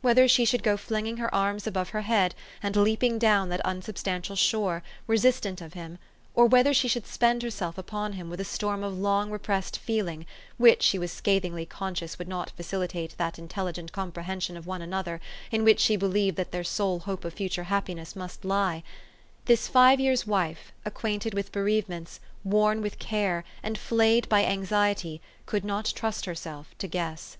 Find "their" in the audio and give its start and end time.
16.52-16.64